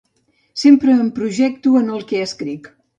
Sempre 0.61 0.95
em 1.03 1.13
projecto 1.19 1.77
en 1.85 1.95
el 1.99 2.05
que 2.13 2.27
escric. 2.31 2.77